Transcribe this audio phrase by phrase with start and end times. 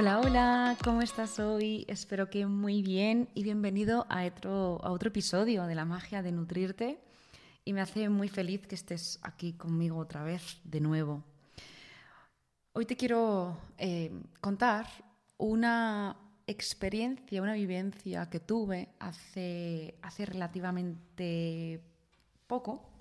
[0.00, 1.84] Hola, hola, ¿cómo estás hoy?
[1.88, 6.30] Espero que muy bien y bienvenido a otro, a otro episodio de la magia de
[6.30, 7.00] nutrirte.
[7.64, 11.24] Y me hace muy feliz que estés aquí conmigo otra vez de nuevo.
[12.74, 14.86] Hoy te quiero eh, contar
[15.36, 21.82] una experiencia, una vivencia que tuve hace, hace relativamente
[22.46, 22.92] poco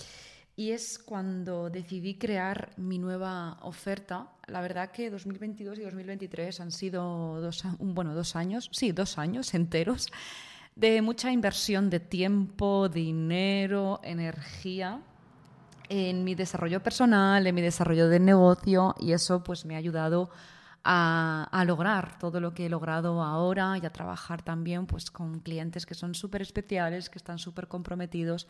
[0.58, 4.28] y es cuando decidí crear mi nueva oferta.
[4.48, 9.54] La verdad que 2022 y 2023 han sido dos, bueno, dos años, sí, dos años
[9.54, 10.08] enteros
[10.76, 15.00] de mucha inversión de tiempo, dinero, energía
[15.90, 20.32] en mi desarrollo personal, en mi desarrollo de negocio y eso pues me ha ayudado
[20.84, 25.40] a, a lograr todo lo que he logrado ahora y a trabajar también pues con
[25.40, 28.48] clientes que son súper especiales, que están súper comprometidos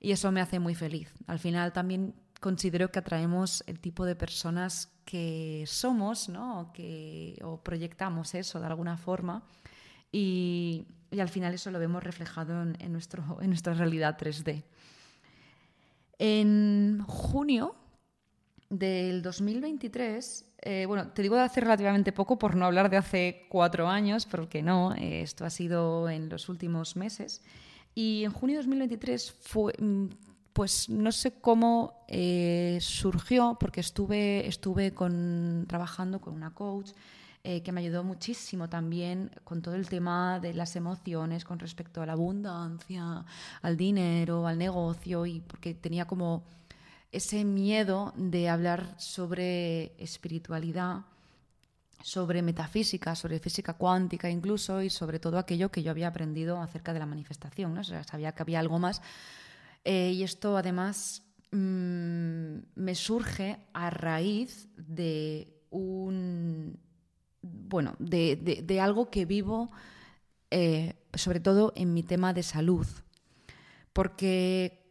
[0.00, 1.12] y eso me hace muy feliz.
[1.26, 6.70] Al final también considero que atraemos el tipo de personas que somos, ¿no?
[6.72, 9.42] Que, o proyectamos eso de alguna forma.
[10.12, 10.86] Y,
[11.18, 14.62] al final eso lo vemos reflejado en, nuestro, en nuestra realidad 3D.
[16.18, 17.74] En junio
[18.68, 23.46] del 2023, eh, bueno, te digo de hace relativamente poco por no hablar de hace
[23.48, 27.42] cuatro años, porque no, eh, esto ha sido en los últimos meses.
[27.94, 30.06] Y en junio de 2023 fue, mm,
[30.52, 36.90] pues no sé cómo eh, surgió, porque estuve, estuve con, trabajando con una coach
[37.44, 42.02] eh, que me ayudó muchísimo también con todo el tema de las emociones con respecto
[42.02, 43.24] a la abundancia,
[43.62, 46.42] al dinero, al negocio, y porque tenía como
[47.12, 51.04] ese miedo de hablar sobre espiritualidad
[52.02, 56.92] sobre metafísica, sobre física cuántica incluso, y sobre todo aquello que yo había aprendido acerca
[56.92, 57.74] de la manifestación.
[57.74, 57.84] ¿no?
[57.84, 59.02] sabía que había algo más.
[59.84, 66.78] Eh, y esto además mm, me surge a raíz de un
[67.42, 69.70] bueno, de, algo que vivo
[70.50, 72.86] eh, sobre todo en mi tema de salud.
[73.92, 74.86] Porque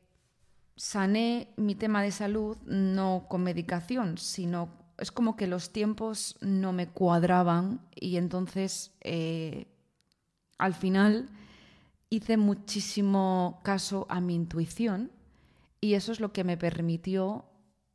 [0.75, 6.73] sané mi tema de salud no con medicación, sino es como que los tiempos no
[6.73, 9.67] me cuadraban y entonces eh,
[10.57, 11.29] al final
[12.09, 15.11] hice muchísimo caso a mi intuición
[15.81, 17.45] y eso es lo que me permitió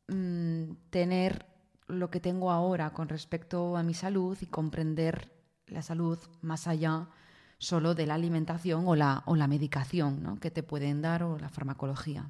[0.07, 1.45] mm, tener
[1.87, 5.31] lo que tengo ahora con respecto a mi salud y comprender
[5.67, 7.09] la salud más allá
[7.57, 11.49] solo de la alimentación o la, o la medicación que te pueden dar o la
[11.49, 12.29] farmacología.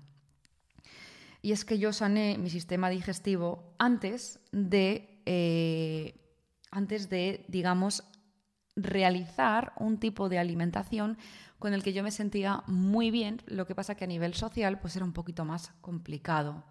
[1.44, 6.16] Y es que yo sané mi sistema digestivo antes de, eh,
[6.72, 8.06] antes de, digamos,
[8.78, 11.18] realizar un tipo de alimentación
[11.59, 14.80] con el que yo me sentía muy bien, lo que pasa que a nivel social
[14.80, 16.64] pues era un poquito más complicado.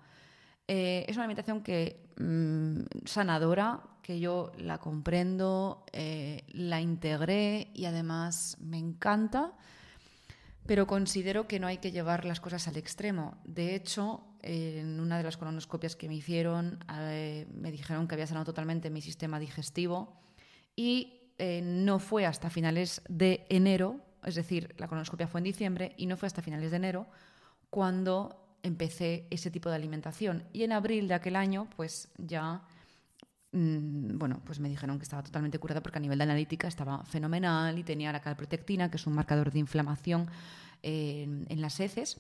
[0.67, 7.85] Eh, es una alimentación que mm, sanadora, que yo la comprendo, eh, la integré y
[7.85, 9.53] además me encanta,
[10.73, 13.37] pero considero que no hay que llevar las cosas al extremo.
[13.45, 18.27] De hecho, en una de las colonoscopias que me hicieron, eh, me dijeron que había
[18.27, 20.19] sanado totalmente mi sistema digestivo
[20.75, 25.93] y eh, no fue hasta finales de enero, es decir, la colonoscopia fue en diciembre
[25.99, 27.07] y no fue hasta finales de enero
[27.69, 30.45] cuando empecé ese tipo de alimentación.
[30.55, 32.63] Y en abril de aquel año, pues ya,
[33.53, 37.79] bueno, pues me dijeron que estaba totalmente curada porque a nivel de analítica estaba fenomenal
[37.79, 40.29] y tenía la calprotectina, que es un marcador de inflamación
[40.83, 42.19] eh, en las heces,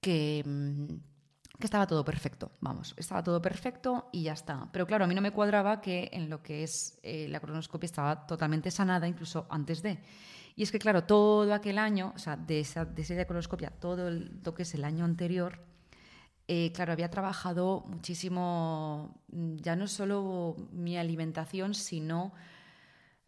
[0.00, 0.42] que...
[0.46, 1.18] Mm,
[1.58, 4.68] que estaba todo perfecto, vamos, estaba todo perfecto y ya está.
[4.70, 7.86] Pero claro, a mí no me cuadraba que en lo que es eh, la cronoscopia
[7.86, 9.98] estaba totalmente sanada, incluso antes de.
[10.54, 13.26] Y es que, claro, todo aquel año, o sea, de esa, de
[13.80, 15.60] todo lo que es el año anterior,
[16.50, 22.32] eh, claro, había trabajado muchísimo, mm, ya no solo mi alimentación, sino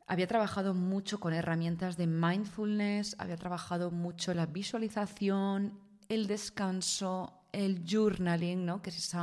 [0.07, 7.84] había trabajado mucho con herramientas de mindfulness, había trabajado mucho la visualización, el descanso, el
[7.87, 8.81] journaling, ¿no?
[8.81, 9.15] que es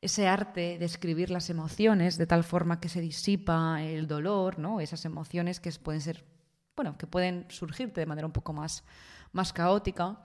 [0.00, 4.80] ese arte de escribir las emociones de tal forma que se disipa el dolor, ¿no?
[4.80, 6.24] esas emociones que pueden ser,
[6.74, 8.82] bueno, que pueden surgirte de manera un poco más,
[9.30, 10.18] más caótica.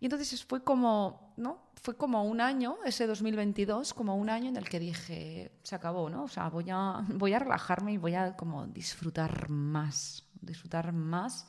[0.00, 1.68] Y entonces fue como, ¿no?
[1.82, 6.08] Fue como un año, ese 2022, como un año en el que dije, se acabó,
[6.08, 6.24] ¿no?
[6.24, 11.46] O sea, voy a, voy a relajarme y voy a como disfrutar más, disfrutar más.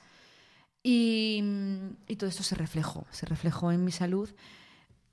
[0.82, 1.44] Y,
[2.18, 4.30] todo esto se reflejó, se reflejó en mi salud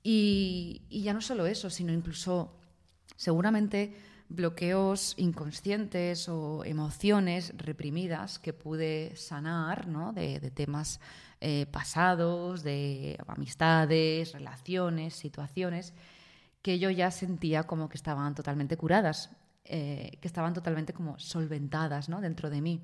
[0.01, 2.57] y, ya no solo eso, sino incluso
[3.17, 3.93] seguramente
[4.29, 10.13] bloqueos inconscientes o emociones reprimidas que pude sanar ¿no?
[10.13, 10.99] de, temas
[11.39, 15.93] eh, pasados, de amistades, relaciones, situaciones,
[16.61, 19.29] que yo ya sentía como que estaban totalmente curadas.
[19.69, 22.21] eh, que estaban totalmente como solventadas ¿no?
[22.21, 22.79] dentro de mí.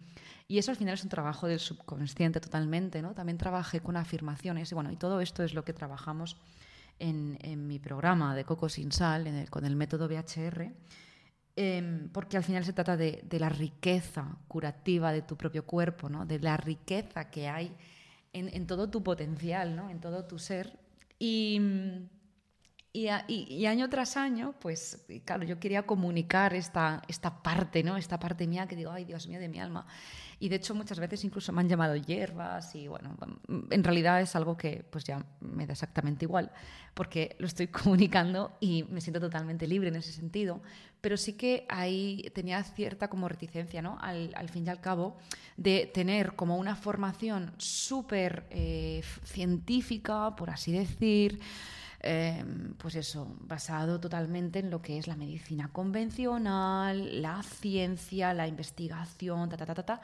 [0.49, 3.01] Y eso al final es un trabajo del subconsciente totalmente.
[3.01, 3.13] ¿no?
[3.13, 6.35] También trabajé con afirmaciones y, bueno, y todo esto es lo que trabajamos
[6.99, 10.71] en, mi programa de Coco sin Sal, con el método BHR.
[11.55, 16.25] Em, porque al final se trata de, la riqueza curativa de tu propio cuerpo, ¿no?
[16.25, 17.75] de la riqueza que hay
[18.33, 19.89] en, todo tu potencial, ¿no?
[19.89, 20.79] en todo tu ser.
[22.95, 27.97] Y, año tras año, pues claro, yo quería comunicar esta, esta parte, ¿no?
[27.97, 29.87] esta parte mía que digo, ay Dios mío, de mi alma.
[30.39, 33.17] Y de hecho muchas veces incluso me han llamado hierbas y bueno,
[33.47, 36.51] en realidad es algo que pues ya me da exactamente igual
[36.93, 40.61] porque lo estoy comunicando y me siento totalmente libre en ese sentido.
[41.01, 43.97] Pero sí que ahí tenía cierta como reticencia, ¿no?
[43.99, 45.17] Al, fin y al cabo,
[45.57, 51.41] de tener como una formación súper eh, científica, por así decir,
[52.05, 58.45] Em, pues eso, basado totalmente en lo que es la medicina convencional, la ciencia, la
[58.45, 60.01] investigación, ta, ta, ta, ta, ta.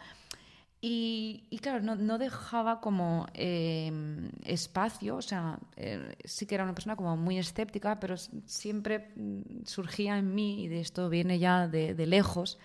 [0.81, 6.95] Y, claro, no, dejaba como em, espacio, o sea, eh, sí que era una persona
[6.95, 12.07] como muy escéptica, pero siempre mm, surgía en mí, y de esto viene ya de,
[12.07, 12.59] lejos,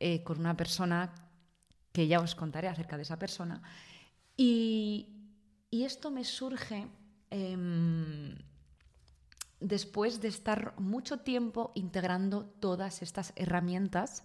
[0.00, 1.14] eh, con una persona
[1.92, 3.62] que ya os contaré acerca de esa persona.
[4.36, 5.08] Y,
[5.70, 6.86] esto me surge
[7.30, 8.01] em,
[9.62, 14.24] después de estar mucho tiempo integrando todas estas herramientas,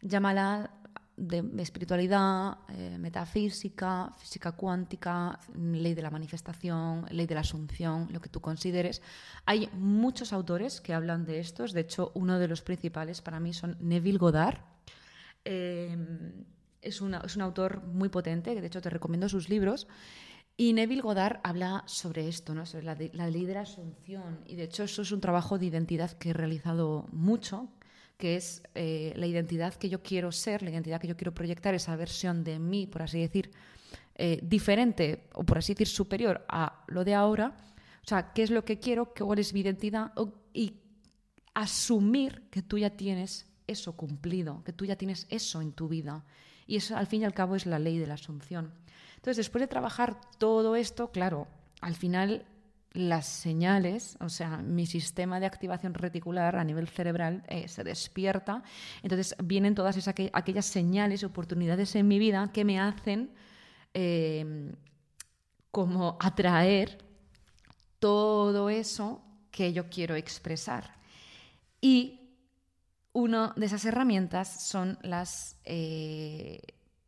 [0.00, 0.70] llámala
[1.16, 8.20] de espiritualidad, eh, metafísica, física cuántica, ley de la manifestación, ley de la asunción, lo
[8.20, 9.00] que tú consideres.
[9.46, 13.54] Hay muchos autores que hablan de estos, de hecho uno de los principales para mí
[13.54, 14.60] son Neville Goddard.
[15.44, 15.96] Eh,
[16.82, 19.88] es, es un autor muy potente, que de hecho te recomiendo sus libros.
[20.58, 22.94] Y Neville Goddard habla sobre esto, sobre la,
[23.28, 24.40] ley de la asunción.
[24.46, 27.68] Y de hecho eso es un trabajo de identidad que he realizado mucho,
[28.16, 31.74] que es eh, la identidad que yo quiero ser, la identidad que yo quiero proyectar,
[31.74, 33.50] esa versión de mí, por así decir,
[34.14, 37.54] eh, diferente o por así decir superior a lo de ahora.
[38.02, 40.12] O sea, qué es lo que quiero, cuál es mi identidad
[40.54, 40.76] y
[41.52, 46.24] asumir que tú ya tienes eso cumplido, que tú ya tienes eso en tu vida.
[46.66, 48.72] Y eso al fin y al cabo es la ley de la asunción.
[49.26, 51.48] Entonces, después de trabajar todo esto, claro,
[51.80, 52.46] al final
[52.92, 58.62] las señales, o sea, mi sistema de activación reticular a nivel cerebral eh, se despierta.
[59.02, 63.32] Entonces vienen todas esas, aquellas señales, oportunidades en mi vida que me hacen
[63.94, 64.76] em,
[65.72, 66.98] como atraer
[67.98, 71.00] todo eso que yo quiero expresar.
[71.80, 72.30] Y
[73.12, 76.60] una de esas herramientas son las eh,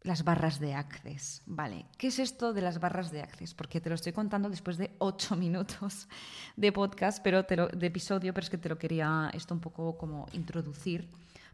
[0.03, 1.43] las barras de Access.
[1.47, 3.55] Vale, ¿qué es esto de las barras de Access?
[3.55, 6.09] Porque te lo estoy contando después de ocho minutos
[6.57, 10.27] de podcast, pero de episodio, pero es que te lo quería esto un poco como
[10.33, 11.09] introducir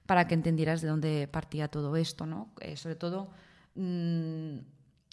[0.07, 2.53] para que entendieras de dónde partía todo esto, ¿no?
[2.61, 3.31] Eh, sobre todo,
[3.75, 4.59] mm,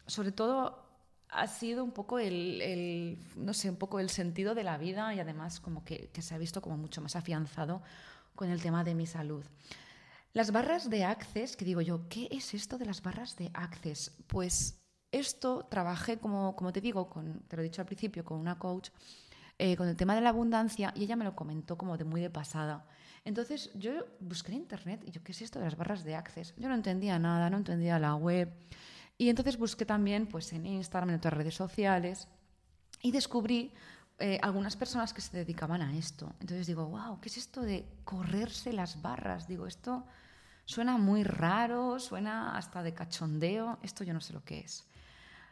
[0.06, 0.86] sobre todo
[1.30, 5.19] ha sido un poco el, no sé, un poco el sentido de la vida y
[5.22, 7.81] además como que, que se ha visto como mucho más afianzado
[8.36, 9.45] con el tema de mi salud.
[10.33, 14.12] Las barras de Access, que digo yo, ¿qué es esto de las barras de Access?
[14.28, 14.81] Pues
[15.12, 18.57] esto trabajé, como, como te digo, con, te lo he dicho al principio, con una
[18.57, 18.89] coach,
[19.57, 22.22] eh, con el tema de la abundancia y ella me lo comentó como de muy
[22.22, 22.86] de pasada.
[23.25, 23.91] Entonces yo
[24.22, 26.56] busqué en internet y yo, ¿qué es esto de las barras de Access?
[26.58, 28.53] Yo no entendía nada, no entendía la web.
[29.17, 32.27] Y entonces busqué también pues, en Instagram, en otras redes sociales
[33.03, 33.74] y descubrí
[34.22, 36.34] eh, algunas personas que se dedicaban a esto.
[36.40, 39.48] Entonces digo, wow, ¿qué es esto de correrse las barras?
[39.48, 40.06] Digo, esto
[40.72, 44.88] Suena muy raro, suena hasta de cachondeo, esto yo no sé lo que es.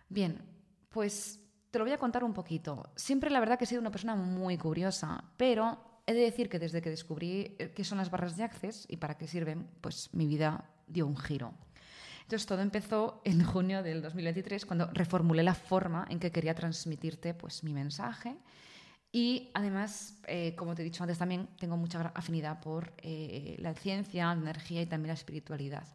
[0.08, 0.42] Bien,
[0.90, 2.90] pues te lo voy a contar un poquito.
[2.96, 6.58] Siempre la verdad que he sido una persona muy curiosa, pero he de decir que
[6.58, 10.10] desde que descubrí eh, qué son las barras de Access y para qué sirven, pues
[10.14, 11.54] mi vida dio un giro.
[12.30, 17.34] Entonces todo empezó en junio del 2023 cuando reformulé la forma en que quería transmitirte
[17.34, 18.38] pues mi mensaje
[19.12, 23.74] y además, eh, como te he dicho antes, también tengo mucha afinidad por eh, la
[23.74, 25.88] ciencia, la energía y también la espiritualidad.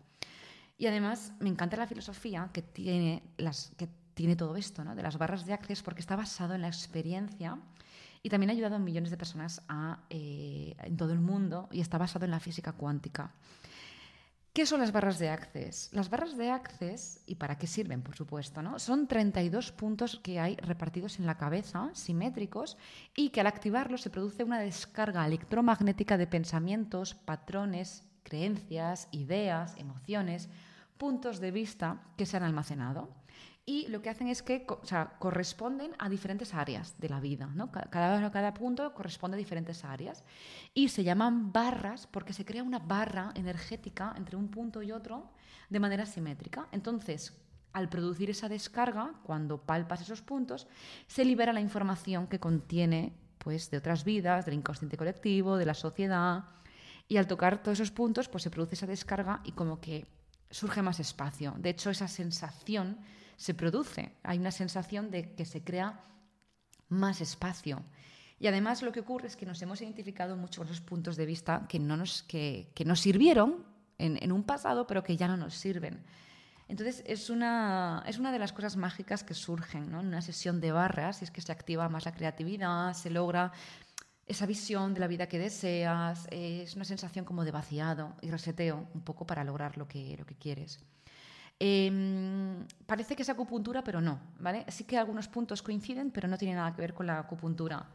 [0.76, 4.96] Y además me encanta la filosofía que tiene, las, que tiene todo esto, ¿no?
[4.96, 7.60] de las barras de Access, porque está basado en la experiencia
[8.24, 11.80] y también ha ayudado a millones de personas a, eh, en todo el mundo y
[11.80, 13.32] está basado en la física cuántica.
[14.54, 15.90] ¿Qué son las barras de Access?
[15.90, 18.78] Las barras de Access, y para qué sirven, por supuesto, ¿no?
[18.78, 22.76] son 32 puntos que hay repartidos en la cabeza, simétricos,
[23.16, 30.48] y que al activarlos se produce una descarga electromagnética de pensamientos, patrones, creencias, ideas, emociones,
[30.98, 33.08] puntos de vista que se han almacenado.
[33.66, 34.66] Y lo que hacen es que
[35.18, 37.50] corresponden a diferentes áreas de la vida.
[37.54, 37.70] ¿no?
[37.72, 40.22] Cada, cada punto corresponde a diferentes áreas
[40.74, 45.30] y se llaman barras porque se crea una barra energética entre un punto y otro
[45.70, 46.68] de manera simétrica.
[46.72, 47.32] Entonces,
[47.72, 50.68] al producir esa descarga, cuando palpas esos puntos,
[51.06, 55.74] se libera la información que contiene pues, de otras vidas, del inconsciente colectivo, de la
[55.74, 56.44] sociedad.
[57.08, 60.06] Y al tocar todos esos puntos, pues se produce esa descarga y como que
[60.50, 61.54] surge más espacio.
[61.58, 62.98] De hecho, esa sensación
[63.36, 64.12] se produce.
[64.22, 66.00] Hay una sensación de que se crea
[66.88, 67.82] más espacio.
[68.38, 71.26] Y además lo que ocurre es que nos hemos identificado mucho con esos puntos de
[71.26, 73.64] vista que, no nos, que, nos sirvieron
[73.98, 76.04] en, un pasado, pero que ya no nos sirven.
[76.66, 80.72] Entonces es una, es una de las cosas mágicas que surgen en una sesión de
[80.72, 83.52] barras, es que se activa más la creatividad, se logra
[84.26, 88.88] esa visión de la vida que deseas, es una sensación como de vaciado y reseteo
[88.94, 90.80] un poco para lograr lo que, lo que quieres.
[91.58, 94.64] Em, parece que es acupuntura, pero no, ¿vale?
[94.68, 97.86] Sí que algunos puntos coinciden, pero no tiene nada que ver con la acupuntura.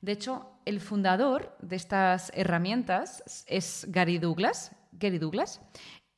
[0.00, 5.60] De hecho, el fundador de estas herramientas es Gary Douglas, Gary Douglas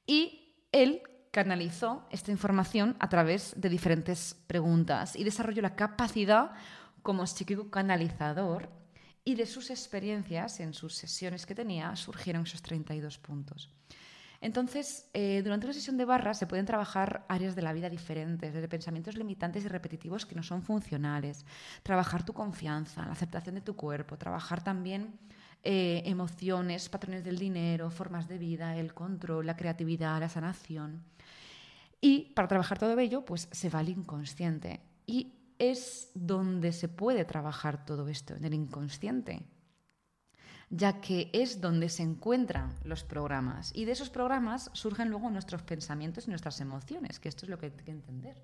[0.06, 6.52] y él canalizó esta información a través de diferentes preguntas y desarrolló la capacidad
[7.02, 8.70] como psíquico canalizador
[9.24, 13.70] y de sus experiencias en sus sesiones que tenía surgieron esos 32 puntos.
[14.44, 18.52] Entonces, eh, durante una sesión de barra se pueden trabajar áreas de la vida diferentes,
[18.52, 21.46] desde pensamientos limitantes y repetitivos que no son funcionales,
[21.82, 25.18] trabajar tu confianza, la aceptación de tu cuerpo, trabajar también
[25.62, 31.02] eh, emociones, patrones del dinero, formas de vida, el control, la creatividad, la sanación.
[32.02, 34.82] Y para trabajar todo ello, pues se va al inconsciente.
[35.06, 39.46] Y es donde se puede trabajar todo esto, en el inconsciente
[40.76, 43.70] ya que es donde se encuentran los programas.
[43.74, 47.58] Y de esos programas surgen luego nuestros pensamientos y nuestras emociones, que esto es lo
[47.58, 48.34] que hay que entender.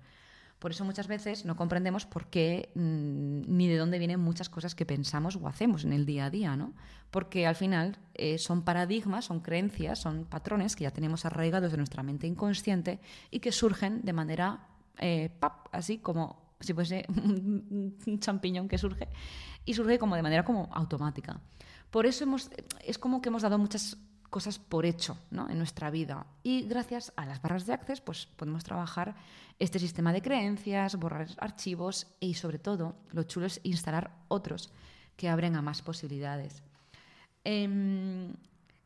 [0.57, 4.75] Por eso muchas veces no comprendemos por qué mm, ni de dónde vienen muchas cosas
[4.75, 6.73] que pensamos o hacemos en el día a día, ¿no?
[7.09, 11.77] Porque al final eh, son paradigmas, son creencias, son patrones que ya tenemos arraigados de
[11.77, 14.67] nuestra mente inconsciente y que surgen de manera
[14.99, 15.31] eh,
[15.71, 19.09] así como si fuese un champiñón que surge
[19.65, 21.41] y surge como de manera como automática.
[21.91, 22.49] Por eso hemos,
[22.85, 23.97] es como que hemos dado muchas
[24.31, 26.25] cosas por hecho en nuestra vida.
[26.41, 29.13] Y gracias a las barras de Access pues, podemos trabajar
[29.59, 34.71] este sistema de creencias, borrar archivos y sobre todo lo chulo es instalar otros
[35.17, 36.63] que abren a más posibilidades.
[37.43, 38.33] Em,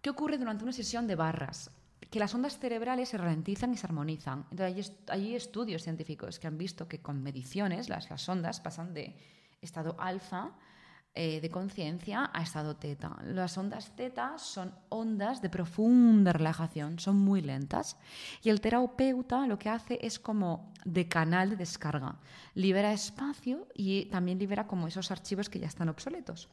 [0.02, 1.70] ¿Qué ocurre durante una sesión de barras?
[2.10, 4.46] Que las ondas cerebrales se ralentizan y se armonizan.
[4.50, 9.16] Entonces, hay, estudios científicos que han visto que con mediciones las, las ondas pasan de
[9.62, 10.52] estado alfa
[11.18, 13.16] eh, de conciencia a estado teta.
[13.24, 17.96] Las ondas teta son ondas de profunda relajación, son muy lentas.
[18.44, 22.20] Y el terapeuta lo que hace es como de canal de descarga.
[22.54, 26.50] Libera espacio y también libera como esos archivos que ya están obsoletos.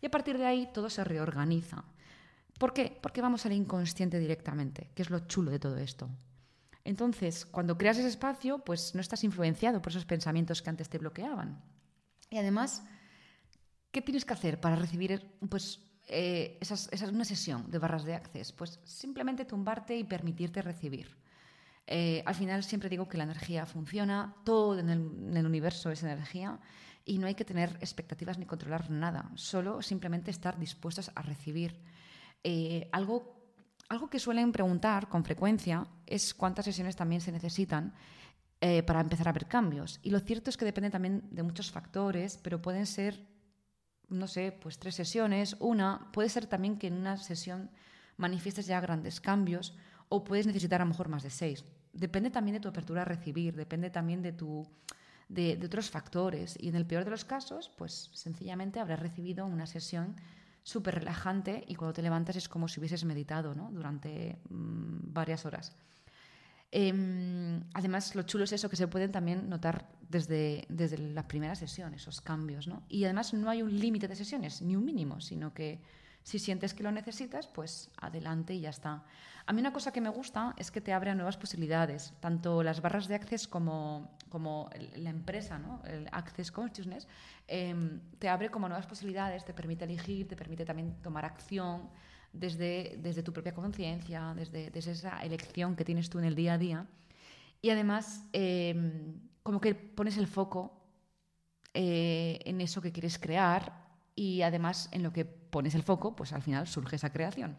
[0.00, 1.84] Y a partir de ahí todo se reorganiza.
[2.58, 2.98] ¿Por qué?
[3.02, 6.08] Porque vamos al inconsciente directamente, que es lo chulo de todo esto.
[6.84, 10.96] Entonces, cuando creas ese espacio, pues no estás influenciado por esos pensamientos que antes te
[10.96, 11.60] bloqueaban.
[12.30, 12.82] Y además,
[13.96, 18.54] ¿Qué tienes que hacer para recibir pues, eh, esas, una sesión de barras de acceso?
[18.54, 21.16] Pues simplemente tumbarte y permitirte recibir.
[21.86, 26.60] Eh, al final siempre digo que la energía funciona, todo en el, universo es energía
[27.06, 31.80] y no hay que tener expectativas ni controlar nada, solo simplemente estar dispuestos a recibir.
[32.44, 33.46] Eh, algo,
[33.88, 37.94] algo que suelen preguntar con frecuencia es cuántas sesiones también se necesitan
[38.86, 40.00] para empezar a ver cambios.
[40.02, 43.35] Y lo cierto es que depende también de muchos factores, pero pueden ser
[44.08, 47.70] no sé, pues tres sesiones, una, puede ser también que en una sesión
[48.16, 49.76] manifiestes ya grandes cambios
[50.08, 51.64] o puedes necesitar a lo mejor más de seis.
[51.92, 54.66] Depende también de tu apertura a recibir, depende también de, tu,
[55.28, 56.56] de, otros factores.
[56.60, 60.16] Y en el peor de los casos, pues sencillamente habrás recibido una sesión
[60.62, 63.70] súper relajante y cuando te levantas es como si hubieses meditado ¿no?
[63.72, 65.74] durante mm, varias horas.
[66.70, 71.54] Em, además, lo chulo es eso, que se pueden también notar desde, desde la primera
[71.54, 72.66] sesión, esos cambios.
[72.66, 72.82] ¿no?
[72.88, 75.80] Y además no hay un límite de sesiones, ni un mínimo, sino que
[76.22, 79.04] si sientes que lo necesitas, pues adelante y ya está.
[79.46, 82.64] A mí una cosa que me gusta es que te abre a nuevas posibilidades, tanto
[82.64, 85.82] las barras de Access como, como la empresa, ¿no?
[85.84, 87.06] el Access Consciousness,
[87.46, 91.90] em, te abre como nuevas posibilidades, te permite elegir, te permite también tomar acción
[92.38, 96.54] desde, desde tu propia conciencia, desde, desde, esa elección que tienes tú en el día
[96.54, 96.86] a día.
[97.62, 100.72] Y además, em, como que pones el foco
[101.74, 106.32] eh, en eso que quieres crear y además en lo que pones el foco, pues
[106.32, 107.56] al final surge esa creación.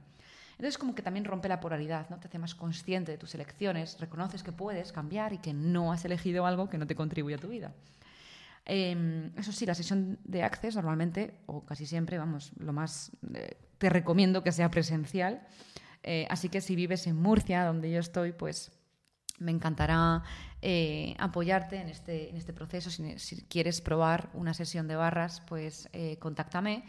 [0.51, 2.19] Entonces como que también rompe la polaridad, ¿no?
[2.19, 6.03] Te hace más consciente de tus elecciones, reconoces que puedes cambiar y que no has
[6.03, 7.73] elegido algo que no te contribuye a tu vida.
[8.65, 13.55] Em, eso sí, la sesión de Access normalmente, o casi siempre, vamos, lo más, eh,
[13.77, 15.47] te recomiendo que sea presencial.
[16.03, 18.71] Eh, así que si vives en Murcia, donde yo estoy, pues
[19.39, 20.23] me encantará
[20.61, 22.89] eh, apoyarte en este, en este proceso.
[22.89, 26.83] Si, quieres probar una sesión de barras, pues contáctame.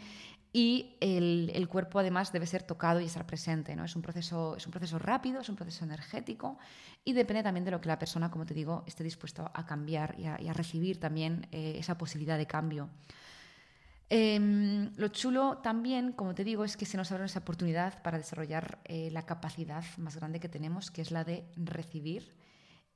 [0.51, 3.75] Y el, el, cuerpo además debe ser tocado y estar presente.
[3.75, 3.85] ¿no?
[3.85, 6.57] Es, un proceso, es un proceso rápido, es un proceso energético
[7.05, 10.15] y depende también de lo que la persona, como te digo, esté dispuesto a cambiar
[10.17, 12.89] y a, recibir también eh, esa posibilidad de cambio.
[14.09, 18.17] Em, lo chulo también, como te digo, es que se nos abre esa oportunidad para
[18.17, 22.35] desarrollar eh, la capacidad más grande que tenemos, que es la de recibir.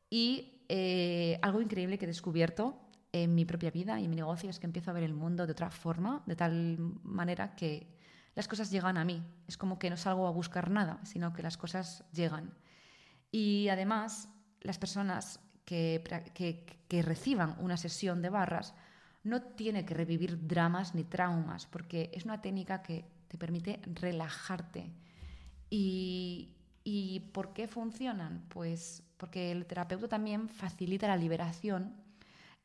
[0.09, 2.79] Y eh, algo increíble que he descubierto
[3.11, 5.45] en mi propia vida y en mi negocio es que empiezo a ver el mundo
[5.45, 7.93] de otra forma, de tal manera que
[8.35, 9.23] las cosas llegan a mí.
[9.47, 12.53] Es como que no salgo a buscar nada, sino que las cosas llegan.
[13.31, 14.29] Y además,
[14.61, 16.03] las personas que,
[17.03, 18.75] reciban una sesión de barras
[19.23, 24.91] no tienen que revivir dramas ni traumas, porque es una técnica que te permite relajarte.
[25.69, 26.49] ¿Y,
[26.83, 28.43] ¿Y por qué funcionan?
[28.49, 31.93] Pues porque el terapeuta también facilita la liberación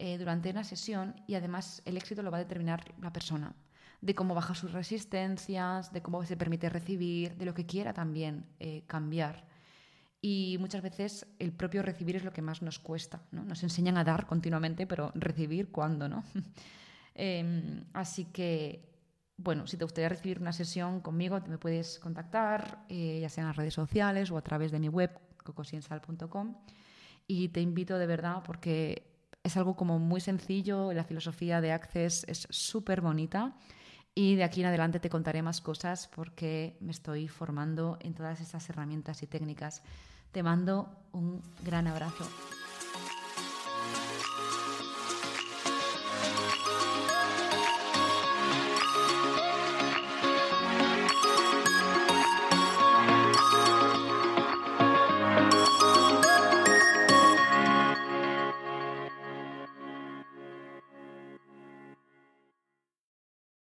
[0.00, 3.54] eh, durante una sesión y además el éxito lo va a determinar la persona,
[4.00, 8.46] de cómo baja sus resistencias, de cómo se permite recibir, de lo que quiera también
[8.60, 9.44] eh, cambiar.
[10.20, 13.22] Y muchas veces el propio recibir es lo que más nos cuesta.
[13.30, 13.44] ¿no?
[13.44, 16.24] Nos enseñan a dar continuamente, pero recibir cuándo, ¿no?
[17.20, 18.94] Em, así que,
[19.36, 23.48] bueno, si te gustaría recibir una sesión conmigo, me puedes contactar, eh, ya sea en
[23.48, 26.54] las redes sociales o a través de mi web, cocosiensal.com.
[27.26, 32.24] Y te invito de verdad porque es algo como muy sencillo, la filosofía de Access
[32.28, 33.56] es súper bonita
[34.14, 38.40] y de aquí en adelante te contaré más cosas porque me estoy formando en todas
[38.40, 39.82] estas herramientas y técnicas.
[40.32, 42.28] Te mando un gran abrazo.